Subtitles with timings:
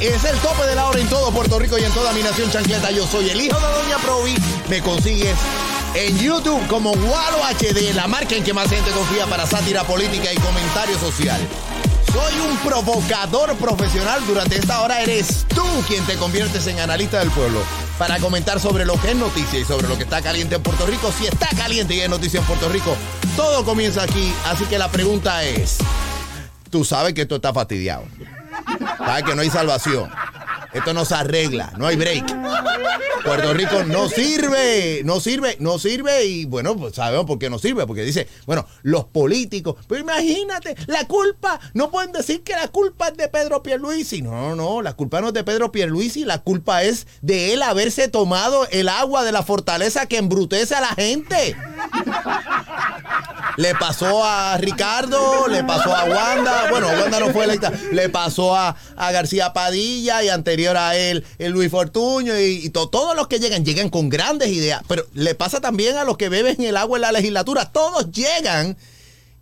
[0.00, 2.50] Es el tope de la hora en todo Puerto Rico y en toda mi nación
[2.50, 2.90] chancleta.
[2.90, 4.34] Yo soy el hijo de Doña Provi.
[4.68, 5.36] Me consigues
[5.94, 10.32] en YouTube como Gualo HD, la marca en que más gente confía para sátira política
[10.32, 11.40] y comentario social.
[12.12, 14.24] Soy un provocador profesional.
[14.26, 17.60] Durante esta hora eres tú quien te conviertes en analista del pueblo
[17.98, 20.86] para comentar sobre lo que es noticia y sobre lo que está caliente en Puerto
[20.86, 21.12] Rico.
[21.18, 22.96] Si está caliente y es noticia en Puerto Rico,
[23.36, 24.32] todo comienza aquí.
[24.44, 25.78] Así que la pregunta es,
[26.70, 28.04] tú sabes que esto está fastidiado.
[28.98, 30.10] Sabes que no hay salvación.
[30.72, 32.26] Esto no se arregla, no hay break.
[33.24, 37.58] Puerto Rico no sirve, no sirve, no sirve y bueno, pues sabemos por qué no
[37.58, 42.68] sirve, porque dice, bueno, los políticos, pero imagínate, la culpa, no pueden decir que la
[42.68, 44.22] culpa es de Pedro Pierluisi.
[44.22, 48.08] No, no, la culpa no es de Pedro Pierluisi, la culpa es de él haberse
[48.08, 51.56] tomado el agua de la fortaleza que embrutece a la gente.
[53.56, 58.54] Le pasó a Ricardo, le pasó a Wanda, bueno, Wanda no fue electa, le pasó
[58.54, 63.16] a, a García Padilla y anterior a él, el Luis Fortuño y, y to- todos
[63.16, 66.60] los que llegan, llegan con grandes ideas, pero le pasa también a los que beben
[66.62, 68.76] el agua en la legislatura, todos llegan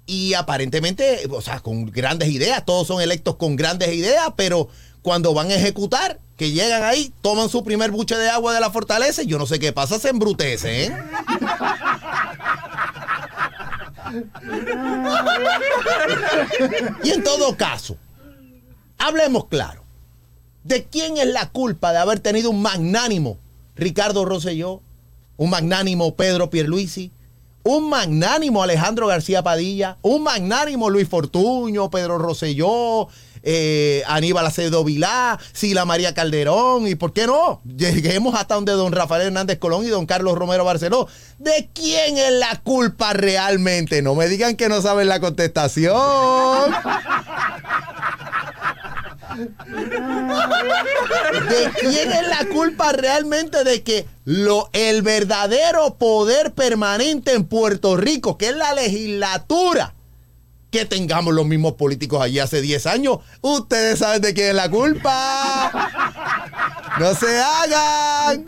[0.06, 4.69] y aparentemente, o sea, con grandes ideas, todos son electos con grandes ideas, pero
[5.03, 8.71] cuando van a ejecutar, que llegan ahí, toman su primer buche de agua de la
[8.71, 10.93] fortaleza, y yo no sé qué pasa, se embrutece, ¿eh?
[17.02, 17.97] Y en todo caso,
[18.98, 19.83] hablemos claro.
[20.62, 23.38] ¿De quién es la culpa de haber tenido un magnánimo
[23.76, 24.81] Ricardo Rosselló,
[25.37, 27.12] un magnánimo Pedro Pierluisi,
[27.64, 33.09] un magnánimo Alejandro García Padilla, un magnánimo Luis Fortuño, Pedro Rosselló,
[33.44, 38.93] eh, Aníbal Acevedo Vilá, Sila María Calderón, y por qué no, lleguemos hasta donde don
[38.93, 41.09] Rafael Hernández Colón y don Carlos Romero Barceló.
[41.38, 44.00] ¿De quién es la culpa realmente?
[44.03, 46.72] No me digan que no saben la contestación.
[51.49, 57.97] ¿De quién es la culpa realmente de que lo, el verdadero poder permanente en Puerto
[57.97, 59.94] Rico, que es la legislatura,
[60.75, 63.19] que tengamos los mismos políticos allí hace 10 años?
[63.41, 65.71] Ustedes saben de quién es la culpa.
[66.99, 68.45] No se hagan.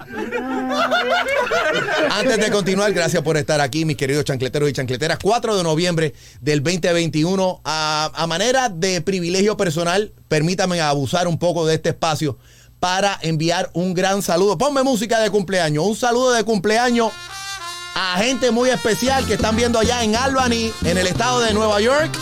[2.11, 5.19] Antes de continuar, gracias por estar aquí, mis queridos chancleteros y chancleteras.
[5.23, 11.65] 4 de noviembre del 2021, a, a manera de privilegio personal, permítame abusar un poco
[11.65, 12.39] de este espacio
[12.81, 14.59] para enviar un gran saludo.
[14.59, 17.13] Ponme música de cumpleaños, un saludo de cumpleaños
[17.99, 21.81] a gente muy especial que están viendo allá en Albany, en el estado de Nueva
[21.81, 22.15] York.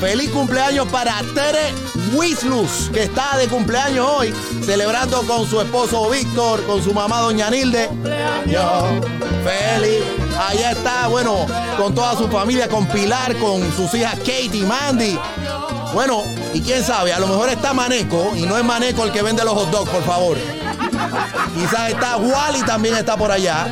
[0.00, 1.74] Feliz cumpleaños para Tere
[2.14, 4.34] Wislus, que está de cumpleaños hoy,
[4.64, 7.88] celebrando con su esposo Víctor, con su mamá Doña Nilde.
[7.88, 9.04] Cumpleaños
[9.44, 10.02] feliz.
[10.38, 15.18] Allá está, bueno, con toda su familia, con Pilar, con sus hijas Kate y Mandy.
[15.92, 16.22] Bueno,
[16.54, 19.44] y quién sabe, a lo mejor está Maneco, y no es Maneco el que vende
[19.44, 20.38] los hot dogs, por favor.
[21.54, 23.68] Quizás está Wally también está por allá.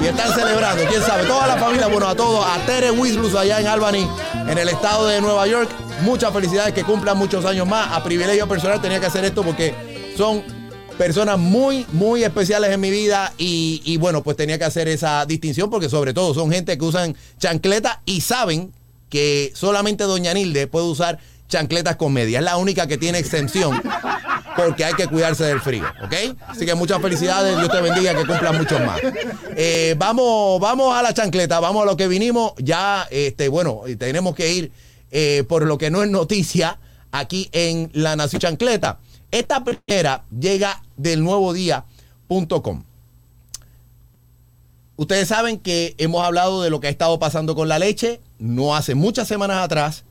[0.00, 1.26] Y están celebrando, quién sabe.
[1.26, 4.08] Toda la familia, bueno, a todos, a Tere Wislus allá en Albany,
[4.48, 5.70] en el estado de Nueva York.
[6.02, 7.90] Muchas felicidades, que cumplan muchos años más.
[7.92, 9.74] A privilegio personal tenía que hacer esto porque
[10.16, 10.42] son
[10.96, 13.32] personas muy, muy especiales en mi vida.
[13.38, 16.84] Y, y bueno, pues tenía que hacer esa distinción porque sobre todo son gente que
[16.84, 18.72] usan chancleta y saben
[19.08, 21.18] que solamente Doña Nilde puede usar
[21.48, 22.38] chancletas con media.
[22.38, 23.80] Es la única que tiene exención
[24.58, 26.36] porque hay que cuidarse del frío, ¿ok?
[26.48, 28.98] Así que muchas felicidades, Dios te bendiga, que cumplan muchos más.
[29.56, 32.54] Eh, vamos, vamos a la chancleta, vamos a lo que vinimos.
[32.58, 34.72] Ya, este, bueno, tenemos que ir
[35.12, 36.80] eh, por lo que no es noticia
[37.12, 38.98] aquí en La Nación Chancleta.
[39.30, 42.82] Esta primera llega del nuevo día.com.
[44.96, 48.20] Ustedes saben que hemos hablado de lo que ha estado pasando con la leche.
[48.40, 50.04] No hace muchas semanas atrás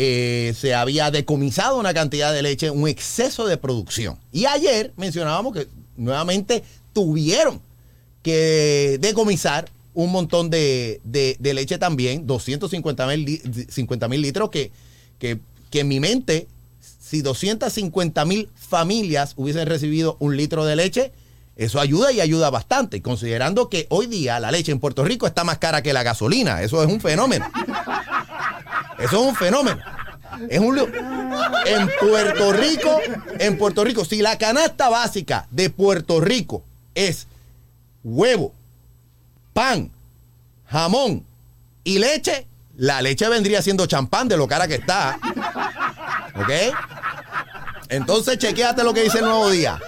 [0.00, 4.16] eh, se había decomisado una cantidad de leche, un exceso de producción.
[4.32, 5.66] Y ayer mencionábamos que
[5.96, 6.62] nuevamente
[6.92, 7.60] tuvieron
[8.22, 13.06] que decomisar un montón de, de- leche también, 250
[14.08, 14.70] mil litros, que,
[15.18, 15.40] que,
[15.70, 16.46] que en mi mente,
[17.00, 21.10] si 250 mil familias hubiesen recibido un litro de leche,
[21.56, 25.42] eso ayuda y ayuda bastante, considerando que hoy día la leche en Puerto Rico está
[25.42, 26.62] más cara que la gasolina.
[26.62, 27.46] Eso es un fenómeno.
[28.98, 29.80] Eso es un fenómeno.
[30.48, 33.00] Es un en Puerto Rico,
[33.38, 36.62] en Puerto Rico, si la canasta básica de Puerto Rico
[36.94, 37.26] es
[38.04, 38.52] huevo,
[39.52, 39.90] pan,
[40.68, 41.24] jamón
[41.84, 42.46] y leche,
[42.76, 45.18] la leche vendría siendo champán de lo cara que está.
[46.36, 46.50] ¿Ok?
[47.88, 49.80] Entonces, chequéate lo que dice el nuevo día.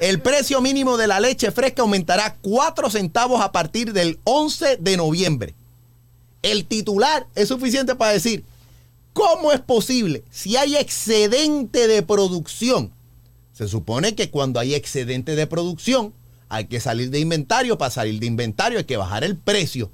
[0.00, 4.96] El precio mínimo de la leche fresca aumentará 4 centavos a partir del 11 de
[4.96, 5.54] noviembre.
[6.42, 8.42] El titular es suficiente para decir,
[9.12, 12.92] ¿cómo es posible si hay excedente de producción?
[13.52, 16.14] Se supone que cuando hay excedente de producción
[16.48, 17.78] hay que salir de inventario.
[17.78, 19.90] Para salir de inventario hay que bajar el precio.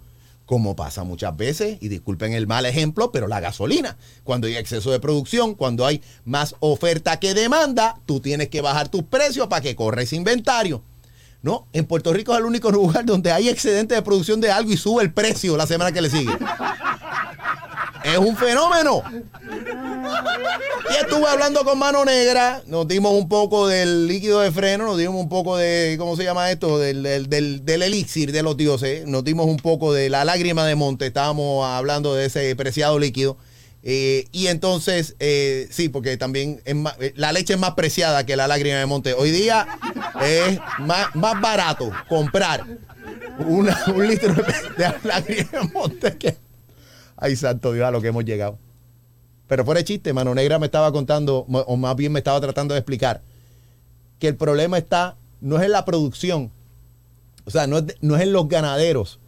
[0.46, 3.98] Como pasa muchas veces, y disculpen el mal ejemplo, pero la gasolina.
[4.24, 8.88] Cuando hay exceso de producción, cuando hay más oferta que demanda, tú tienes que bajar
[8.88, 10.82] tus precios para que corra ese inventario.
[11.42, 14.72] No, en Puerto Rico es el único lugar donde hay excedente de producción de algo
[14.72, 16.32] y sube el precio la semana que le sigue.
[18.04, 19.02] Es un fenómeno.
[20.90, 24.98] Y estuve hablando con Mano Negra, nos dimos un poco del líquido de freno, nos
[24.98, 26.78] dimos un poco de, ¿cómo se llama esto?
[26.78, 30.64] Del, del, del- del elixir de los dioses, nos dimos un poco de la lágrima
[30.66, 33.36] de monte, estábamos hablando de ese preciado líquido.
[33.82, 38.24] Eh, y entonces, eh, sí, porque también es más- eh, la leche es más preciada
[38.26, 39.14] que la lágrima de monte.
[39.14, 39.66] Hoy día
[40.22, 42.64] es más, más barato comprar
[43.46, 44.42] una- un litro de,
[44.84, 46.47] de lágrima de monte que...
[47.20, 48.58] Ay, santo Dios, a lo que hemos llegado.
[49.48, 52.74] Pero fuera de chiste, Mano Negra me estaba contando, o más bien me estaba tratando
[52.74, 53.22] de explicar,
[54.18, 56.52] que el problema está, no es en la producción,
[57.44, 59.20] o sea, no es, no es en los ganaderos,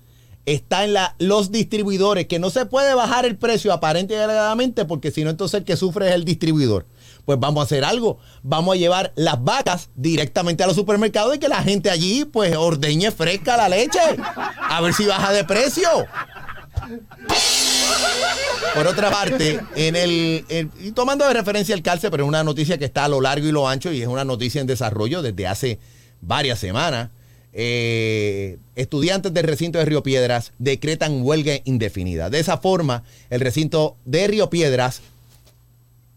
[0.45, 4.85] está en la, los distribuidores, que no se puede bajar el precio aparente y alegadamente,
[4.85, 6.87] porque si no, entonces el que sufre es el distribuidor.
[7.25, 11.39] Pues vamos a hacer algo, vamos a llevar las vacas directamente a los supermercados y
[11.39, 15.89] que la gente allí, pues, ordeñe fresca la leche, a ver si baja de precio.
[18.75, 20.45] Por otra parte, en el,
[20.95, 23.53] tomando de referencia el calce, pero es una noticia que está a lo largo y
[23.53, 25.79] lo ancho y es una noticia en desarrollo desde hace
[26.21, 27.11] varias semanas.
[27.53, 32.31] eh, estudiantes del recinto de Río Piedras decretan huelga indefinida.
[32.31, 35.01] De esa forma, el recinto de Río Piedras,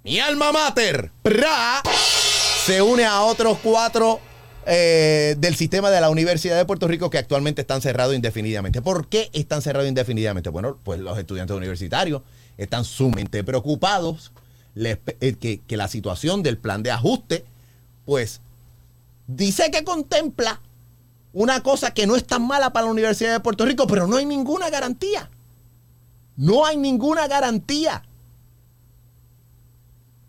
[0.03, 1.81] mi alma mater, ¡pra!
[2.65, 4.19] se une a otros cuatro
[4.65, 8.81] eh, del sistema de la Universidad de Puerto Rico que actualmente están cerrados indefinidamente.
[8.81, 10.49] ¿Por qué están cerrados indefinidamente?
[10.49, 12.21] Bueno, pues los estudiantes universitarios
[12.57, 14.31] están sumamente preocupados
[14.75, 17.45] eh, que la situación del plan de ajuste,
[18.05, 18.41] pues
[19.27, 20.59] dice que contempla
[21.33, 24.17] una cosa que no es tan mala para la Universidad de Puerto Rico, pero no
[24.17, 25.29] hay ninguna garantía.
[26.35, 28.03] No hay ninguna garantía.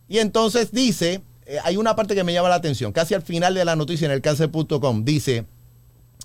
[0.08, 3.54] Y entonces dice, eh, hay una parte que me llama la atención, casi al final
[3.54, 5.44] de la noticia en el cáncer.com, dice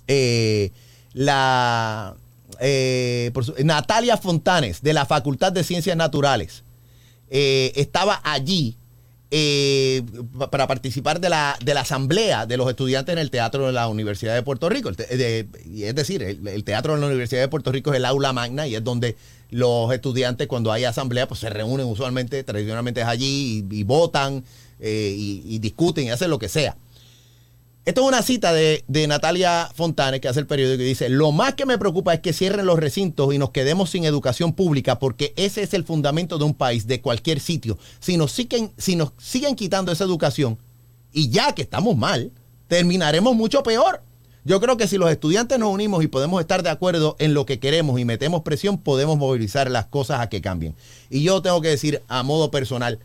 [0.08, 0.70] eh,
[1.12, 2.14] la
[2.60, 3.32] eh,
[3.64, 6.62] Natalia Fontanes de la Facultad de Ciencias Naturales
[7.32, 8.76] estaba allí
[10.38, 13.72] pa- para participar de la, de la asamblea de los estudiantes en el teatro de
[13.72, 14.90] la Universidad de Puerto Rico.
[14.90, 18.74] Es decir, el, teatro de la Universidad de Puerto Rico es el aula magna y
[18.74, 19.16] es donde
[19.50, 24.44] los estudiantes cuando hay asamblea pues se reúnen usualmente, tradicionalmente es allí y votan
[24.80, 26.76] eh, y, discuten y hacen lo que sea.
[27.84, 31.32] Esto es una cita de, de Natalia Fontanes que hace el periódico y dice, lo
[31.32, 34.98] más que me preocupa es que cierren los recintos y nos quedemos sin educación pública
[34.98, 37.78] porque ese es el fundamento de un país, de cualquier sitio.
[37.98, 40.58] Si nos siguen, si nos siguen quitando esa educación
[41.12, 42.30] y ya que estamos mal,
[42.68, 44.02] terminaremos mucho peor.
[44.44, 47.44] Yo creo que si los estudiantes nos unimos y podemos estar de acuerdo en lo
[47.44, 50.74] que queremos y metemos presión, podemos movilizar las cosas a que cambien.
[51.10, 53.00] Y yo tengo que decir a modo personal,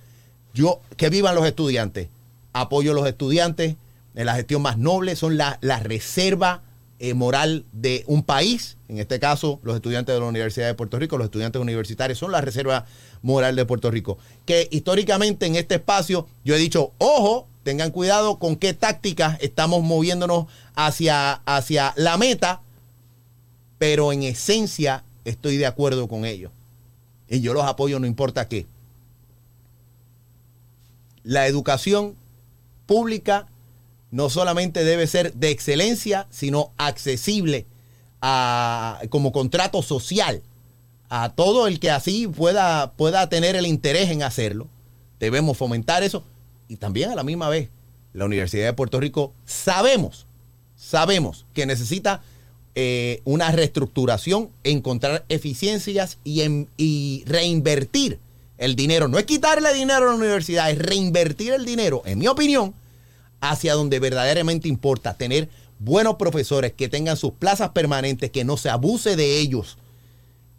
[0.56, 2.08] yo que vivan los estudiantes,
[2.54, 3.76] apoyo a los estudiantes,
[4.16, 6.64] en la gestión más noble son la, reserva
[7.00, 10.98] eh, moral de un país, en este caso los estudiantes de la Universidad de Puerto
[10.98, 12.86] Rico, los estudiantes universitarios son la reserva
[13.22, 14.18] moral de Puerto Rico.
[14.46, 19.84] Que históricamente en este espacio yo he dicho, ojo, tengan cuidado con qué tácticas estamos
[19.84, 20.46] moviéndonos
[20.76, 22.62] hacia, hacia la meta,
[23.78, 26.54] pero en esencia estoy de acuerdo con ellos.
[27.28, 28.66] Y yo los apoyo no importa qué.
[31.26, 32.16] La educación
[32.86, 33.48] pública
[34.12, 37.66] no solamente debe ser de excelencia, sino accesible
[38.22, 40.42] a, como contrato social
[41.10, 44.68] a todo el que así pueda, pueda tener el interés en hacerlo.
[45.20, 46.24] Debemos fomentar eso.
[46.68, 47.70] Y también a la misma vez,
[48.14, 50.28] la Universidad de Puerto Rico sabemos,
[50.76, 52.22] sabemos que necesita
[52.78, 58.20] eh, una reestructuración, encontrar eficiencias y, reinvertir
[58.58, 59.08] el dinero.
[59.08, 62.74] No es quitarle dinero a la universidad, es reinvertir el dinero, en mi opinión,
[63.42, 65.16] hacia donde verdaderamente importa.
[65.16, 69.78] Tener buenos profesores que tengan sus plazas permanentes, que no se abuse de ellos,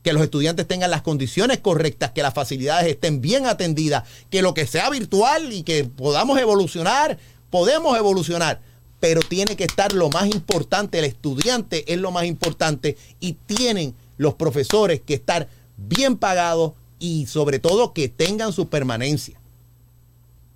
[0.03, 4.55] que los estudiantes tengan las condiciones correctas, que las facilidades estén bien atendidas, que lo
[4.55, 7.19] que sea virtual y que podamos evolucionar,
[7.51, 8.61] podemos evolucionar,
[9.01, 13.95] pero tiene que estar lo más importante, el estudiante es lo más importante y tienen
[14.17, 19.39] los profesores que estar bien pagados y sobre todo que tengan su permanencia.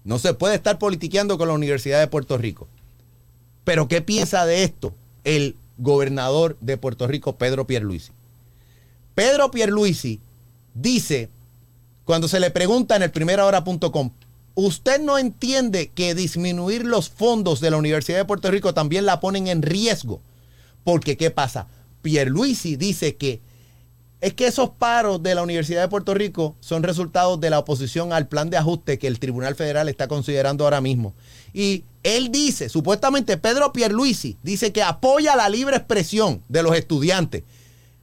[0.04, 2.66] No se puede estar politiqueando con la Universidad de Puerto Rico.
[3.64, 4.94] Pero ¿qué piensa de esto
[5.24, 8.12] el gobernador de Puerto Rico, Pedro Pierluisi?
[9.14, 10.20] Pedro Pierluisi
[10.74, 11.28] dice,
[12.04, 14.10] cuando se le pregunta en el primerahora.com,
[14.54, 19.20] ¿usted no entiende que disminuir los fondos de la Universidad de Puerto Rico también la
[19.20, 20.20] ponen en riesgo?
[20.84, 21.66] Porque, ¿qué pasa?
[22.00, 23.40] Pierluisi dice que
[24.20, 28.12] es que esos paros de la Universidad de Puerto Rico son resultados de la oposición
[28.12, 31.14] al plan de ajuste que el Tribunal Federal está considerando ahora mismo.
[31.54, 37.44] Y él dice, supuestamente Pedro Pierluisi, dice que apoya la libre expresión de los estudiantes.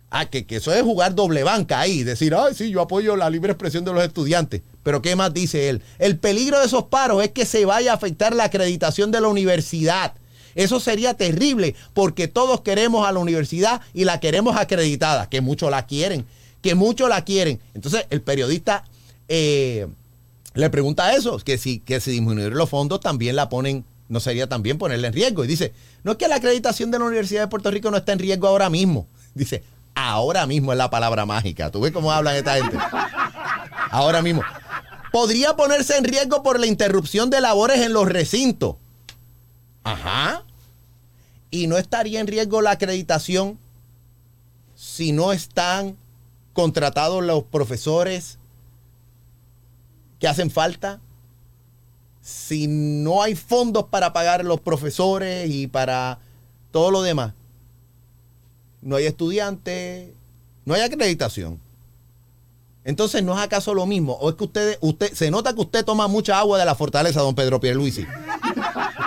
[0.09, 3.29] Ah, que, que eso es jugar doble banca ahí, decir, ay, sí, yo apoyo la
[3.29, 4.61] libre expresión de los estudiantes.
[4.81, 5.81] Pero ¿qué más dice él?
[5.99, 9.27] El peligro de esos paros es que se vaya a afectar la acreditación de la
[9.27, 10.13] universidad.
[10.57, 15.69] Eso sería terrible porque todos queremos a la universidad y la queremos acreditada, que muchos
[15.69, 16.25] la quieren,
[16.63, 17.59] que muchos la quieren.
[17.75, 18.83] Entonces el periodista
[19.27, 19.87] eh,
[20.55, 24.49] le pregunta eso, que si, que si disminuir los fondos también la ponen, no sería
[24.49, 25.43] también ponerla en riesgo.
[25.45, 25.73] Y dice,
[26.03, 28.47] no es que la acreditación de la Universidad de Puerto Rico no está en riesgo
[28.47, 29.05] ahora mismo.
[29.35, 31.69] Dice, ahora mismo es la palabra mágica.
[31.69, 32.77] ¿Tú ves cómo hablan esta gente?
[33.91, 34.41] Ahora mismo.
[35.13, 38.75] Podría ponerse en riesgo por la interrupción de labores en los recintos.
[39.83, 40.43] Ajá.
[41.49, 43.57] Y no estaría en riesgo la acreditación
[44.75, 45.97] si no están
[46.53, 48.37] contratados los profesores
[50.19, 50.99] que hacen falta.
[52.21, 56.19] Si no hay fondos para pagar los profesores y para
[56.71, 57.33] todo lo demás.
[58.81, 60.09] No hay estudiantes,
[60.65, 61.59] no hay acreditación.
[62.83, 64.13] Entonces, ¿no es acaso lo mismo?
[64.13, 67.21] ¿O es que usted, usted, se nota que usted toma mucha agua de la fortaleza,
[67.21, 68.05] don Pedro Pierluisi?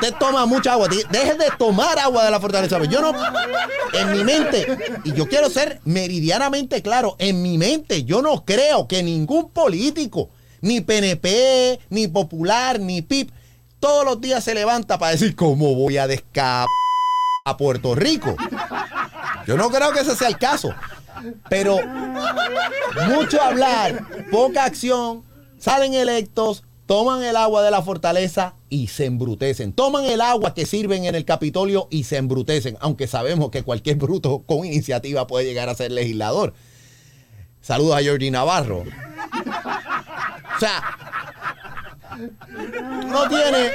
[0.01, 0.89] Usted toma mucha agua.
[0.89, 2.83] Deje de tomar agua de la fortaleza.
[2.85, 3.13] Yo no,
[3.93, 4.67] en mi mente,
[5.05, 10.31] y yo quiero ser meridianamente claro, en mi mente yo no creo que ningún político,
[10.63, 13.31] ni PNP, ni Popular, ni PIP,
[13.79, 16.67] todos los días se levanta para decir cómo voy a descap
[17.45, 18.35] a Puerto Rico.
[19.47, 20.75] Yo no creo que ese sea el caso.
[21.51, 21.79] Pero
[23.07, 25.25] mucho hablar, poca acción,
[25.59, 29.73] salen electos, toman el agua de la fortaleza y se embrutecen.
[29.73, 33.95] Toman el agua que sirven en el Capitolio y se embrutecen, aunque sabemos que cualquier
[33.95, 36.53] bruto con iniciativa puede llegar a ser legislador.
[37.63, 38.81] Saludos a Georgie Navarro.
[38.81, 40.83] O sea,
[43.07, 43.71] no tiene.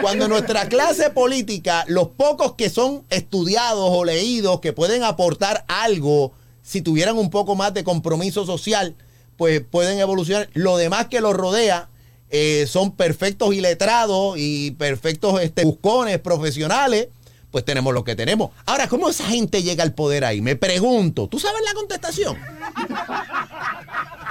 [0.00, 6.32] Cuando nuestra clase política, los pocos que son estudiados o leídos, que pueden aportar algo,
[6.60, 8.96] si tuvieran un poco más de compromiso social,
[9.36, 10.50] pues pueden evolucionar.
[10.54, 11.88] Lo demás que los rodea
[12.34, 17.08] eh, son perfectos y letrados y perfectos este, buscones profesionales,
[17.50, 18.50] pues tenemos lo que tenemos.
[18.64, 20.40] Ahora, ¿cómo esa gente llega al poder ahí?
[20.40, 21.28] Me pregunto.
[21.28, 22.38] ¿Tú sabes la contestación?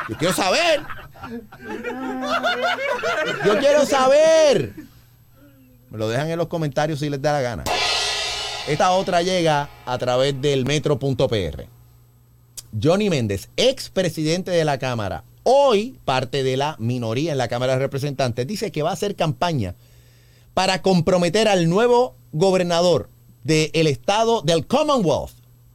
[0.10, 0.82] Yo quiero saber.
[3.46, 4.74] Yo quiero saber.
[5.92, 7.64] Me lo dejan en los comentarios si les da la gana.
[8.68, 11.68] Esta otra llega a través del metro.pr.
[12.82, 17.74] Johnny Méndez, ex presidente de la Cámara, hoy parte de la minoría en la Cámara
[17.74, 19.76] de Representantes, dice que va a hacer campaña
[20.54, 23.10] para comprometer al nuevo gobernador
[23.44, 25.32] del estado del Commonwealth.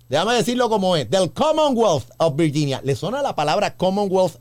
[0.09, 2.81] Déjame decirlo como es, del Commonwealth of Virginia.
[2.85, 4.37] ¿Le suena la palabra Commonwealth?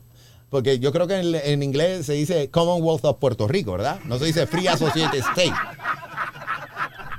[0.48, 3.98] Porque yo creo que en, inglés se dice Commonwealth of Puerto Rico, ¿verdad?
[4.04, 5.52] No se dice Free Associated State.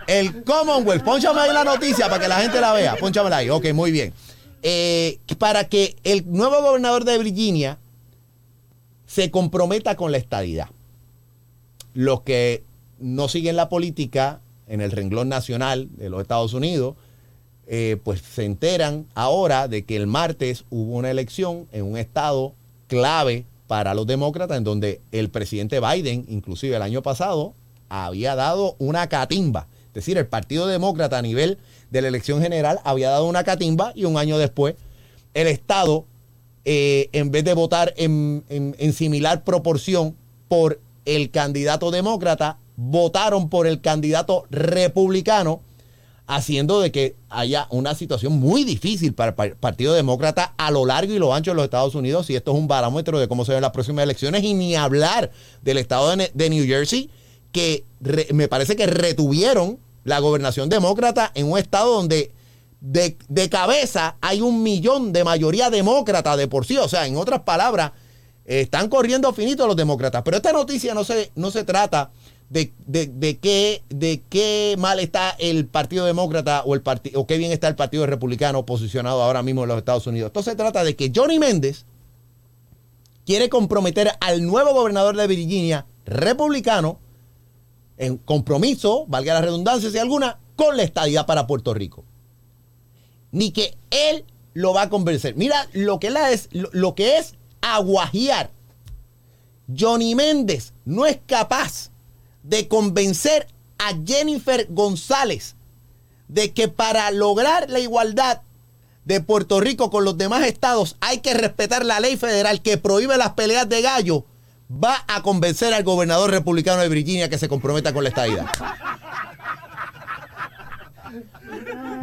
[0.07, 2.95] El Commonwealth, ponchame ahí la noticia para que la gente la vea.
[2.95, 3.49] Pónchamela ahí.
[3.49, 4.13] Ok, muy bien.
[4.63, 7.77] Eh, para que el nuevo gobernador de Virginia
[9.07, 10.67] se comprometa con la estadidad.
[11.93, 12.63] Los que
[12.99, 16.95] no siguen la política en el renglón nacional de los Estados Unidos,
[17.65, 22.53] eh, pues se enteran ahora de que el martes hubo una elección en un estado
[22.87, 27.53] clave para los demócratas, en donde el presidente Biden, inclusive el año pasado,
[27.89, 29.67] había dado una catimba.
[29.87, 31.57] Es decir, el Partido Demócrata a nivel
[31.89, 34.75] de la elección general había dado una catimba y un año después
[35.33, 36.05] el Estado,
[36.69, 40.17] eh, en vez de votar en, en, en similar proporción
[40.49, 45.61] por el candidato demócrata, votaron por el candidato republicano,
[46.27, 51.13] haciendo de que haya una situación muy difícil para el Partido Demócrata a lo largo
[51.13, 52.29] y lo ancho de los Estados Unidos.
[52.29, 54.43] Y esto es un barómetro de cómo se ven las próximas elecciones.
[54.43, 55.31] Y ni hablar
[55.61, 57.09] del estado de, New Jersey,
[57.53, 57.85] que
[58.33, 62.33] me parece que retuvieron la gobernación demócrata en un estado donde
[62.87, 66.77] de, cabeza hay un millón de mayoría demócrata de por sí.
[66.77, 67.91] O sea, en otras palabras,
[68.45, 70.23] están corriendo finito los demócratas.
[70.23, 72.11] Pero esta noticia no se, no se trata
[72.49, 76.81] de, de, de qué, de qué mal está el Partido Demócrata o, el
[77.15, 80.27] o qué bien está el Partido Republicano posicionado ahora mismo en los Estados Unidos.
[80.27, 81.85] Esto se trata de que Johnny Méndez
[83.25, 86.99] quiere comprometer al nuevo gobernador de Virginia, republicano,
[87.97, 92.05] en compromiso, valga la redundancia si alguna, con la estadía para Puerto Rico.
[93.37, 94.25] Ni que él
[94.55, 95.35] lo va a convencer.
[95.35, 98.49] Mira lo que, es, lo, lo es aguajear.
[99.77, 101.91] Johnny Méndez no es capaz
[102.41, 105.55] de convencer a Jennifer González
[106.27, 108.41] de que para lograr la igualdad
[109.05, 113.17] de Puerto Rico con los demás estados hay que respetar la ley federal que prohíbe
[113.17, 114.25] las peleas de gallo,
[114.71, 118.51] va a convencer al gobernador republicano de Virginia que se comprometa con la estadía.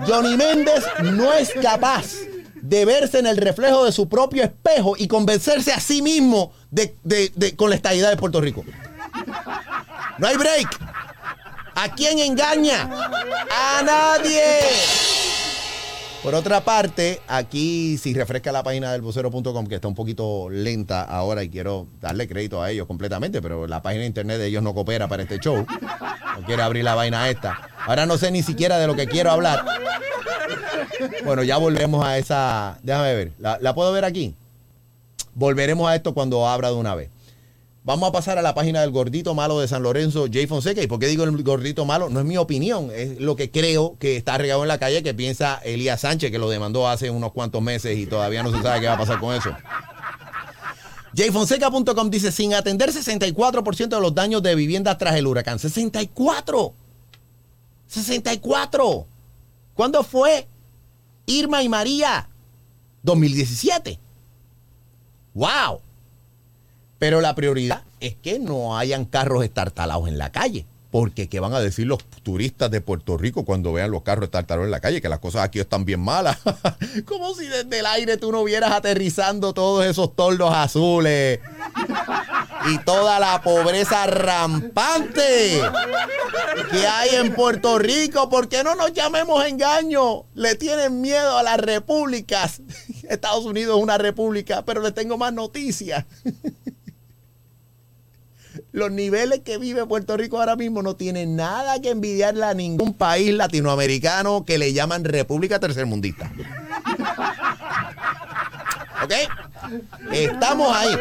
[0.06, 2.04] Johnny Méndez no es capaz
[2.54, 6.96] de verse en el reflejo de su propio espejo y convencerse a sí mismo de,
[7.04, 8.64] de, de, con la estadidad de Puerto Rico.
[10.18, 10.68] No hay break.
[11.74, 12.88] ¿A quién engaña?
[13.50, 14.42] A nadie.
[16.24, 21.02] Por otra parte, aquí si refresca la página del vocero.com, que está un poquito lenta
[21.02, 24.62] ahora y quiero darle crédito a ellos completamente, pero la página de internet de ellos
[24.62, 25.66] no coopera para este show.
[25.66, 27.68] No quiere abrir la vaina esta.
[27.86, 29.66] Ahora no sé ni siquiera de lo que quiero hablar.
[31.26, 32.78] Bueno, ya volvemos a esa.
[32.82, 33.32] Déjame ver.
[33.38, 34.34] ¿La, la puedo ver aquí?
[35.34, 37.10] Volveremos a esto cuando abra de una vez.
[37.86, 40.82] Vamos a pasar a la página del gordito malo de San Lorenzo, Jay Fonseca.
[40.82, 42.08] ¿Y por qué digo el gordito malo?
[42.08, 45.12] No es mi opinión, es lo que creo que está regado en la calle, que
[45.12, 48.80] piensa Elías Sánchez, que lo demandó hace unos cuantos meses y todavía no se sabe
[48.80, 49.50] qué va a pasar con eso.
[51.14, 55.58] Jayfonseca.com dice, sin atender 64% de los daños de viviendas tras el huracán.
[55.58, 56.72] 64.
[57.86, 59.06] 64.
[59.74, 60.48] ¿Cuándo fue
[61.26, 62.30] Irma y María?
[63.02, 64.00] 2017.
[65.34, 65.83] ¡Wow!
[67.04, 70.64] Pero la prioridad es que no hayan carros estartalados en la calle.
[70.90, 74.68] Porque ¿qué van a decir los turistas de Puerto Rico cuando vean los carros estartalados
[74.68, 75.02] en la calle?
[75.02, 76.38] Que las cosas aquí están bien malas.
[77.04, 81.40] Como si desde el aire tú no vieras aterrizando todos esos tordos azules.
[82.72, 85.60] Y toda la pobreza rampante
[86.70, 88.30] que hay en Puerto Rico.
[88.30, 90.24] ¿Por qué no nos llamemos engaño?
[90.34, 92.62] Le tienen miedo a las repúblicas.
[93.10, 96.06] Estados Unidos es una república, pero le tengo más noticias
[98.74, 102.92] los niveles que vive Puerto Rico ahora mismo no tienen nada que envidiarle a ningún
[102.92, 106.28] país latinoamericano que le llaman República Tercermundista.
[109.04, 109.12] ¿Ok?
[110.10, 110.98] Estamos ahí.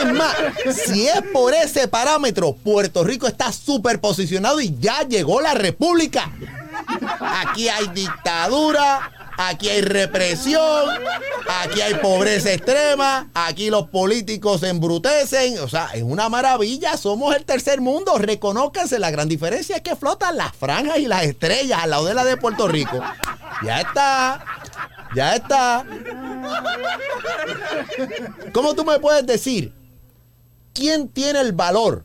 [0.00, 0.34] Es más,
[0.74, 6.28] si es por ese parámetro, Puerto Rico está súper posicionado y ya llegó la República.
[7.20, 10.88] Aquí hay dictadura, aquí hay represión,
[11.48, 17.34] aquí hay pobreza extrema, aquí los políticos se embrutecen, o sea, es una maravilla, somos
[17.34, 21.80] el tercer mundo, reconócanse, la gran diferencia es que flotan las franjas y las estrellas
[21.82, 22.98] al lado de la de Puerto Rico.
[23.64, 24.44] Ya está,
[25.14, 25.86] ya está.
[28.52, 29.72] ¿Cómo tú me puedes decir
[30.74, 32.04] quién tiene el valor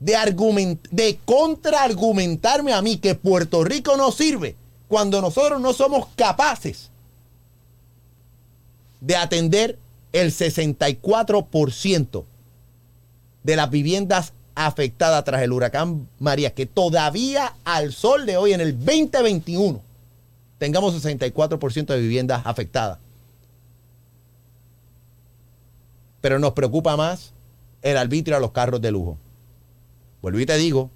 [0.00, 4.56] de, de contraargumentarme a mí que Puerto Rico no sirve?
[4.88, 6.90] Cuando nosotros no somos capaces
[9.00, 9.78] de atender
[10.12, 12.24] el 64%
[13.42, 18.60] de las viviendas afectadas tras el huracán María, que todavía al sol de hoy, en
[18.60, 19.80] el 2021,
[20.58, 22.98] tengamos 64% de viviendas afectadas.
[26.20, 27.32] Pero nos preocupa más
[27.82, 29.18] el arbitrio a los carros de lujo.
[30.22, 30.90] Vuelvo y te digo,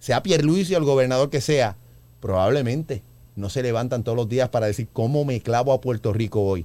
[0.00, 1.76] sea Pierluisi o el gobernador que sea,
[2.24, 3.02] probablemente
[3.36, 6.64] no se levantan todos los días para decir cómo me clavo a Puerto Rico hoy.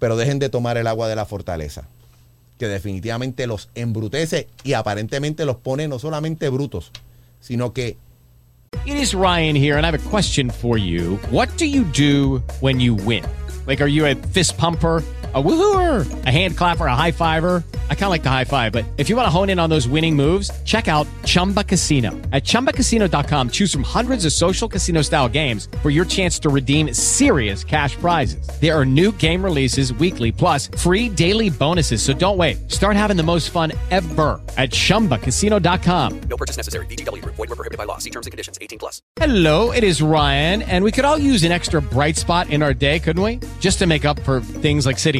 [0.00, 1.86] Pero dejen de tomar el agua de la fortaleza,
[2.58, 6.90] que definitivamente los embrutece y aparentemente los pone no solamente brutos,
[7.38, 7.96] sino que...
[8.84, 11.20] It is Ryan here and I have a question for you.
[11.30, 13.22] What do you do when you win?
[13.68, 15.04] Like, are you a fist pumper?
[15.32, 17.62] A woohooer, a hand clapper, a high fiver.
[17.88, 19.70] I kind of like the high five, but if you want to hone in on
[19.70, 22.10] those winning moves, check out Chumba Casino.
[22.32, 26.92] At ChumbaCasino.com, choose from hundreds of social casino style games for your chance to redeem
[26.92, 28.44] serious cash prizes.
[28.60, 32.02] There are new game releases weekly, plus free daily bonuses.
[32.02, 32.68] So don't wait.
[32.68, 36.20] Start having the most fun ever at ChumbaCasino.com.
[36.22, 36.86] No purchase necessary.
[36.86, 37.24] VGW.
[37.24, 37.98] Void were prohibited by law.
[37.98, 38.58] See terms and conditions.
[38.60, 39.00] 18 plus.
[39.14, 42.74] Hello, it is Ryan, and we could all use an extra bright spot in our
[42.74, 43.38] day, couldn't we?
[43.60, 45.19] Just to make up for things like sitting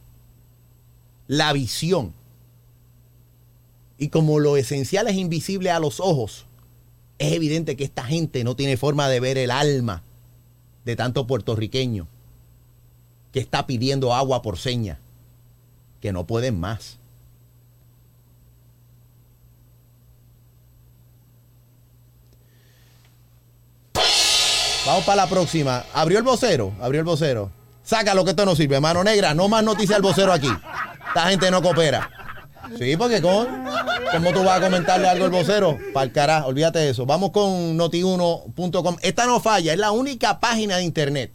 [1.31, 2.13] la visión.
[3.97, 6.45] Y como lo esencial es invisible a los ojos,
[7.19, 10.03] es evidente que esta gente no tiene forma de ver el alma
[10.83, 12.05] de tanto puertorriqueño
[13.31, 14.99] que está pidiendo agua por seña,
[16.01, 16.97] que no pueden más.
[24.85, 25.85] Vamos para la próxima.
[25.93, 27.51] Abrió el vocero, abrió el vocero.
[27.83, 28.81] Sácalo que esto no sirve.
[28.81, 30.49] Mano negra, no más noticias al vocero aquí.
[31.11, 32.09] Esta gente no coopera.
[32.79, 33.47] Sí, porque con,
[34.13, 35.77] ¿cómo tú vas a comentarle algo al vocero?
[35.93, 37.05] Para carajo, olvídate de eso.
[37.05, 38.95] Vamos con noti1.com.
[39.01, 41.33] Esta no falla, es la única página de internet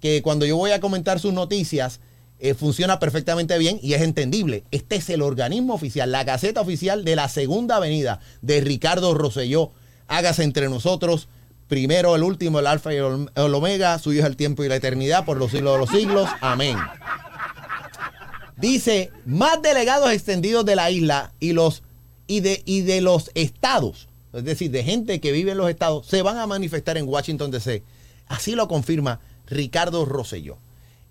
[0.00, 2.00] que cuando yo voy a comentar sus noticias
[2.40, 4.64] eh, funciona perfectamente bien y es entendible.
[4.72, 9.70] Este es el organismo oficial, la Gaceta Oficial de la Segunda Avenida de Ricardo Rosselló.
[10.08, 11.28] Hágase entre nosotros
[11.68, 15.24] primero el último, el alfa y el omega, suyo es el tiempo y la eternidad
[15.24, 16.28] por los siglos de los siglos.
[16.40, 16.76] Amén.
[18.56, 21.82] Dice, más delegados extendidos de la isla y, los,
[22.26, 26.06] y, de, y de los estados, es decir, de gente que vive en los estados,
[26.06, 27.82] se van a manifestar en Washington, D.C.
[28.26, 30.58] Así lo confirma Ricardo Rosselló.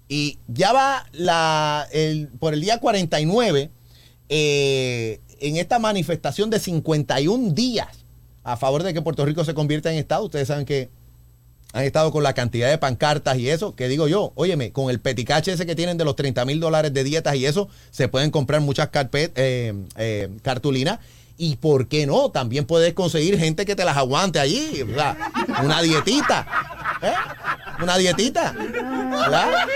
[0.10, 3.72] Y ya va la, el- por el día 49
[4.30, 8.06] eh, en esta manifestación de 51 días
[8.44, 10.26] a favor de que Puerto Rico se convierta en Estado.
[10.26, 10.90] Ustedes saben que
[11.74, 15.00] han estado con la cantidad de pancartas y eso, que digo yo, óyeme, con el
[15.00, 18.30] peticache ese que tienen de los 30 mil dólares de dietas y eso, se pueden
[18.30, 21.00] comprar muchas carpet, eh, eh, cartulinas.
[21.36, 24.86] Y por qué no, también puedes conseguir gente que te las aguante allí.
[25.64, 26.48] Una dietita,
[27.02, 27.12] ¿eh?
[27.84, 29.68] Una dietita, ¿verdad?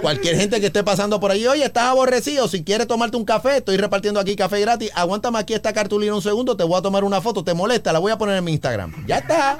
[0.00, 3.58] Cualquier gente que esté pasando por allí, oye, estás aborrecido, si quieres tomarte un café,
[3.58, 7.04] estoy repartiendo aquí café gratis, aguántame aquí esta cartulina un segundo, te voy a tomar
[7.04, 9.06] una foto, te molesta, la voy a poner en mi Instagram.
[9.06, 9.58] Ya está.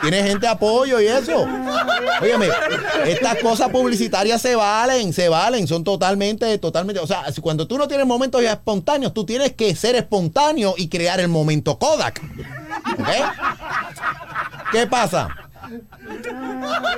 [0.00, 1.46] Tiene gente de apoyo y eso.
[2.20, 2.48] Óyeme,
[3.06, 7.00] estas cosas publicitarias se valen, se valen, son totalmente, totalmente.
[7.00, 11.20] O sea, cuando tú no tienes momentos espontáneos, tú tienes que ser espontáneo y crear
[11.20, 12.22] el momento Kodak.
[12.98, 13.08] ¿Ok?
[14.72, 15.28] ¿Qué pasa?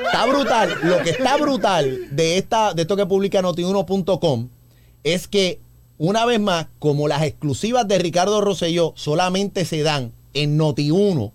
[0.06, 0.78] Está brutal.
[0.84, 4.48] Lo que está brutal de, esta, de esto que publica notiuno.com
[5.02, 5.60] es que,
[5.98, 11.32] una vez más, como las exclusivas de Ricardo Rosselló solamente se dan en Noti1,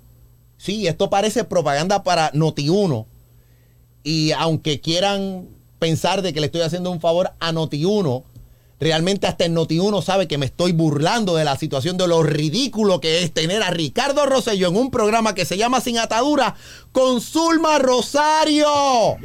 [0.58, 3.06] sí, esto parece propaganda para Noti1,
[4.04, 5.48] y aunque quieran
[5.78, 8.24] pensar de que le estoy haciendo un favor a Noti1,
[8.80, 13.00] realmente hasta el Noti1 sabe que me estoy burlando de la situación de lo ridículo
[13.00, 16.56] que es tener a Ricardo Rosselló en un programa que se llama Sin Atadura
[16.92, 18.70] con Zulma Rosario.
[18.72, 19.18] O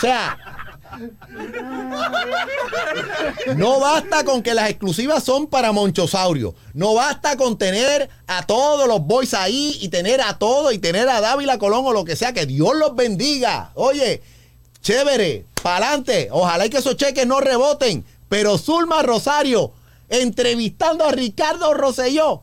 [0.00, 0.36] sea,
[3.56, 6.54] no basta con que las exclusivas son para Monchosaurio.
[6.72, 11.08] No basta con tener a todos los boys ahí y tener a todos y tener
[11.08, 12.32] a Dávila Colón o lo que sea.
[12.32, 13.70] Que Dios los bendiga.
[13.74, 14.22] Oye,
[14.84, 16.28] chévere, pa'lante.
[16.30, 18.04] Ojalá y que esos cheques no reboten.
[18.28, 19.72] Pero Zulma Rosario
[20.08, 22.42] entrevistando a Ricardo Rosselló.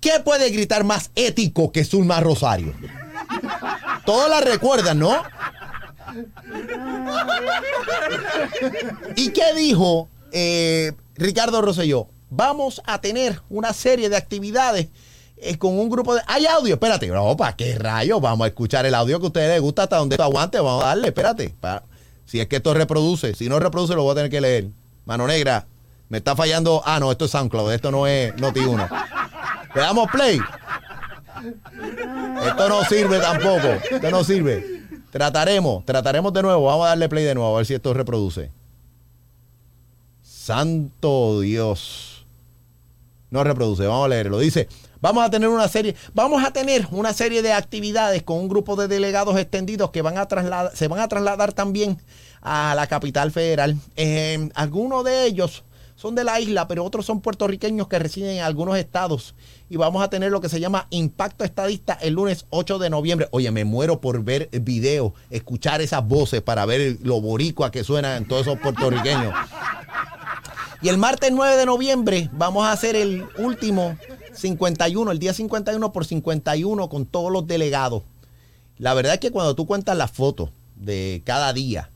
[0.00, 2.74] ¿Qué puede gritar más ético que Zulma Rosario?
[4.04, 5.22] Todos la recuerdan, ¿no?
[9.14, 12.08] ¿Y qué dijo eh, Ricardo Rosselló?
[12.30, 14.88] Vamos a tener una serie de actividades
[15.42, 16.22] eh, con un grupo de...
[16.26, 16.74] ¿Hay audio?
[16.74, 17.06] Espérate.
[17.08, 18.20] No, ¿para qué rayos?
[18.20, 20.58] Vamos a escuchar el audio que a ustedes les gusta hasta donde esto aguante.
[20.58, 21.54] Vamos a darle, espérate.
[21.60, 21.82] Pa-
[22.26, 23.34] Si es que esto reproduce.
[23.34, 24.68] Si no reproduce, lo voy a tener que leer.
[25.04, 25.66] Mano negra,
[26.08, 26.82] me está fallando...
[26.84, 27.72] Ah, no, esto es SoundCloud.
[27.72, 28.88] Esto no es Noti1.
[29.74, 30.38] Le damos play.
[32.46, 33.66] Esto no sirve tampoco.
[33.90, 34.82] Esto no sirve.
[35.10, 36.64] Trataremos, trataremos de nuevo.
[36.66, 38.50] Vamos a darle play de nuevo a ver si esto reproduce.
[40.22, 42.24] Santo Dios.
[43.30, 44.38] No reproduce, vamos a leerlo.
[44.38, 44.68] Dice,
[45.02, 48.76] vamos a tener una serie, vamos a tener una serie de actividades con un grupo
[48.76, 50.26] de delegados extendidos que van a
[50.72, 51.98] se van a trasladar también
[52.40, 53.76] a la capital federal.
[53.96, 55.64] Eh, algunos de ellos
[55.96, 59.34] son de la isla, pero otros son puertorriqueños que residen en algunos estados.
[59.68, 63.28] Y vamos a tener lo que se llama Impacto Estadista el lunes 8 de noviembre.
[63.30, 68.26] Oye, me muero por ver videos, escuchar esas voces para ver lo boricua que suenan
[68.26, 69.34] todos esos puertorriqueños.
[70.80, 73.96] Y el martes 9 de noviembre vamos a hacer el último
[74.34, 78.02] 51, el día 51 por 51 con todos los delegados.
[78.78, 81.90] La verdad es que cuando tú cuentas las fotos de cada día,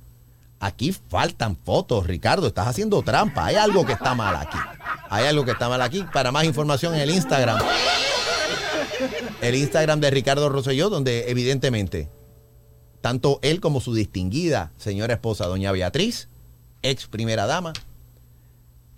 [0.58, 2.46] Aquí faltan fotos, Ricardo.
[2.46, 3.46] Estás haciendo trampa.
[3.46, 4.56] Hay algo que está mal aquí.
[5.10, 6.04] Hay algo que está mal aquí.
[6.12, 7.58] Para más información en el Instagram.
[9.42, 12.08] El Instagram de Ricardo Rosselló, donde evidentemente
[13.02, 16.28] tanto él como su distinguida señora esposa, doña Beatriz,
[16.82, 17.72] ex primera dama,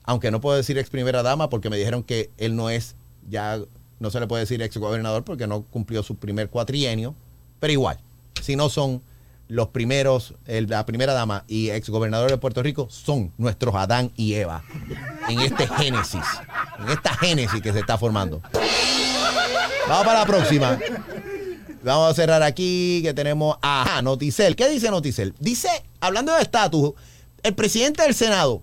[0.05, 2.95] aunque no puedo decir ex primera dama porque me dijeron que él no es,
[3.29, 3.59] ya
[4.01, 7.15] no se le puede decir ex gobernador porque no cumplió su primer cuatrienio,
[7.61, 7.99] pero igual,
[8.43, 9.03] si no son
[9.49, 14.13] los primeros, el- la primera dama y ex gobernador de Puerto Rico, son nuestros Adán
[14.15, 14.63] y Eva
[15.29, 16.23] en este génesis,
[16.81, 18.41] en esta génesis que se está formando.
[19.89, 20.79] Vamos para la próxima.
[21.83, 24.55] Vamos a cerrar aquí que tenemos a Noticel.
[24.57, 25.35] ¿Qué dice Noticel?
[25.39, 25.69] Dice,
[26.01, 26.93] hablando de estatus,
[27.43, 28.63] el presidente del Senado,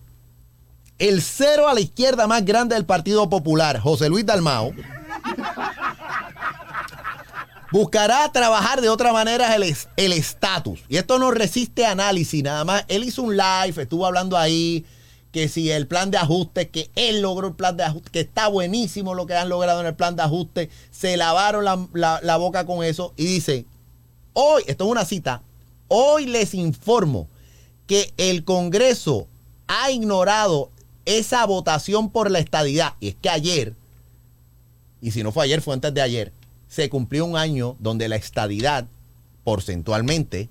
[1.00, 4.72] el cero a la izquierda más grande del Partido Popular, José Luis Dalmao,
[7.72, 10.80] buscará trabajar de otra manera el es- el estatus.
[10.88, 12.86] y esto no resiste análisis, nada más.
[12.88, 14.86] Él hizo un live, estuvo hablando ahí
[15.32, 18.48] que si el plan de ajuste, que él logró el plan de ajuste, que está
[18.48, 22.38] buenísimo lo que han logrado en el plan de ajuste, se lavaron la, la- la
[22.38, 23.66] boca con eso y dice,
[24.32, 25.42] hoy, esto es una cita,
[25.90, 27.28] hoy les informo
[27.86, 29.28] que el Congreso
[29.68, 30.70] ha ignorado
[31.06, 32.94] esa votación por la estadidad.
[33.00, 33.74] Y es que ayer,
[35.02, 36.34] y si no fue ayer, fue antes de ayer,
[36.68, 38.88] se cumplió un año donde la estadidad
[39.44, 40.50] porcentualmente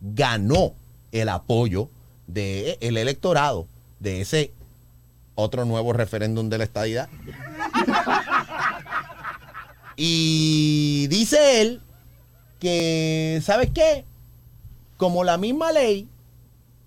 [0.00, 0.74] ganó
[1.12, 1.88] el apoyo
[2.26, 3.66] del electorado
[4.00, 4.52] de ese
[5.34, 7.08] otro nuevo referéndum de la estadidad.
[9.96, 11.80] Y dice él
[12.60, 14.04] que, ¿sabes qué?
[14.96, 16.08] Como la misma ley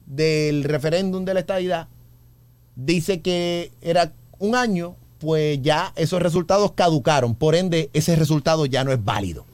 [0.06, 1.88] del referéndum de la estadidad
[2.78, 7.36] dice que era un año, pues ya esos resultados caducaron.
[7.36, 9.46] Por ende, ese resultado ya no es válido.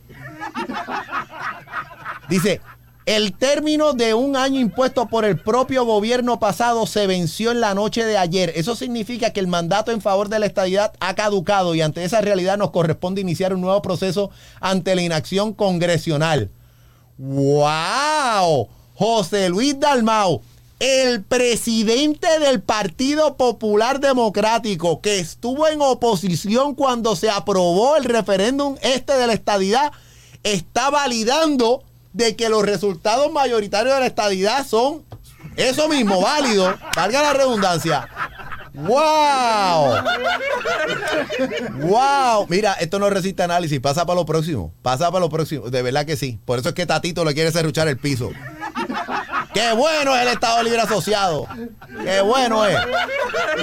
[2.29, 2.62] Dice,
[3.05, 7.73] el término de un año impuesto por el propio gobierno pasado se venció en la
[7.73, 8.53] noche de ayer.
[8.55, 12.21] Eso significa que el mandato en favor de la estadidad ha caducado y ante esa
[12.21, 16.49] realidad nos corresponde iniciar un nuevo proceso ante la inacción congresional.
[17.17, 18.69] ¡Wow!
[18.95, 20.41] José Luis Dalmau,
[20.84, 28.76] el presidente del Partido Popular Democrático, que estuvo en oposición cuando se aprobó el referéndum
[28.82, 29.93] este de la estadidad,
[30.43, 35.06] está validando de que los resultados mayoritarios de la estadidad son
[35.56, 38.10] eso mismo, válido, valga la redundancia.
[38.74, 40.04] ¡Wow!
[41.88, 42.48] ¡Wow!
[42.50, 43.80] Mira, esto no resiste análisis.
[43.80, 44.74] Pasa para lo próximo.
[44.82, 45.69] Pasa para lo próximo.
[45.69, 46.39] De verdad que sí.
[46.43, 48.32] Por eso es que Tatito le quiere serruchar el piso.
[49.54, 51.48] ¡Qué bueno es el Estado Libre Asociado!
[52.04, 52.78] ¡Qué bueno es!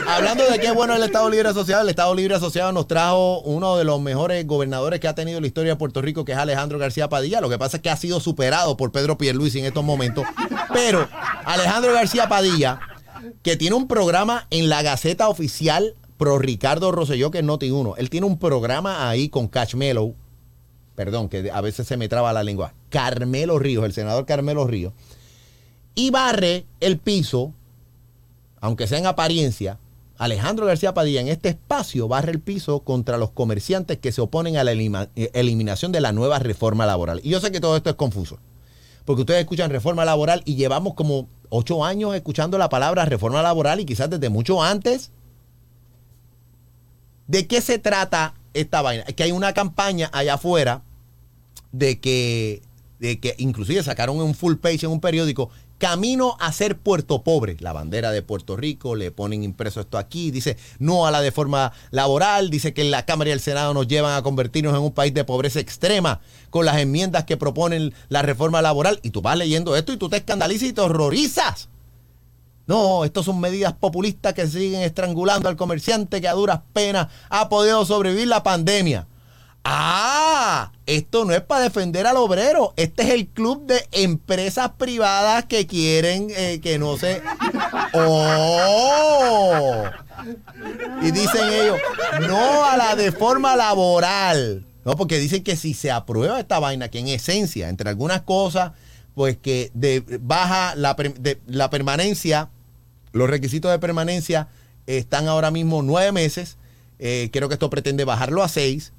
[0.07, 3.41] Hablando de qué bueno es el Estado Libre Asociado, el Estado Libre Asociado nos trajo
[3.41, 6.39] uno de los mejores gobernadores que ha tenido la historia de Puerto Rico, que es
[6.39, 7.41] Alejandro García Padilla.
[7.41, 10.25] Lo que pasa es que ha sido superado por Pedro Pierluisi en estos momentos.
[10.73, 11.09] Pero
[11.45, 12.79] Alejandro García Padilla,
[13.43, 17.95] que tiene un programa en la Gaceta Oficial pro Ricardo Rosselló, que es Noti1.
[17.97, 20.15] Él tiene un programa ahí con Cashmelo,
[20.95, 24.93] perdón, que a veces se me traba la lengua, Carmelo Ríos, el senador Carmelo Ríos,
[26.01, 27.53] y barre el piso,
[28.63, 29.79] aunque sea en apariencia,
[30.17, 34.57] Alejandro García Padilla en este espacio barre el piso contra los comerciantes que se oponen
[34.57, 37.21] a la eh, eliminación de la nueva reforma laboral.
[37.23, 38.39] Y yo sé que todo esto es confuso,
[39.05, 43.81] porque ustedes escuchan reforma laboral y llevamos como ocho años escuchando la palabra reforma laboral
[43.81, 45.11] y quizás desde mucho antes.
[47.27, 49.05] ¿De qué se trata esta vaina?
[49.07, 50.83] Es que hay una campaña allá afuera
[51.73, 52.63] de que,
[53.01, 57.57] de que inclusive sacaron un full page en un periódico, camino a ser Puerto Pobre,
[57.59, 61.33] la bandera de Puerto Rico, le ponen impreso esto aquí, dice no a la de
[61.33, 64.93] forma laboral, dice que la Cámara y el Senado nos llevan a convertirnos en un
[64.93, 69.39] país de pobreza extrema con las enmiendas que proponen la reforma laboral, y tú vas
[69.39, 71.71] leyendo esto y tú te escandalizas y te horrorizas.
[72.67, 77.49] No, estos son medidas populistas que siguen estrangulando al comerciante que a duras penas ha
[77.49, 79.09] podido sobrevivir la pandemia.
[79.63, 82.73] Ah, esto no es para defender al obrero.
[82.77, 87.23] Este es el club de empresas privadas que quieren eh, que no se...
[87.93, 89.85] ¡Oh!
[91.03, 91.79] Y dicen ellos,
[92.29, 94.67] no a la de forma laboral.
[94.85, 98.73] No, porque dicen que si se aprueba esta vaina, que en esencia, entre algunas cosas,
[99.15, 100.97] pues que de, baja la,
[101.47, 102.49] la permanencia,
[103.13, 104.49] los requisitos de permanencia
[104.87, 106.57] están ahora mismo nueve meses.
[106.99, 108.93] Eh, creo que esto pretende bajarlo a seis.